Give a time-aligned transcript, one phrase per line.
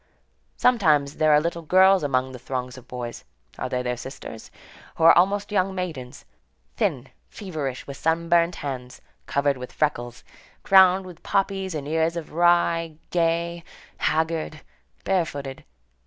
[0.57, 5.51] Sometimes there are little girls among the throng of boys,—are they their sisters?—who are almost
[5.51, 6.25] young maidens,
[6.75, 10.23] thin, feverish, with sunburnt hands, covered with freckles,
[10.63, 13.63] crowned with poppies and ears of rye, gay,
[13.97, 14.61] haggard,
[15.03, 15.63] barefooted.